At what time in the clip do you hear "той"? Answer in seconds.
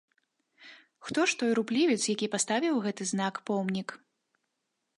1.41-1.51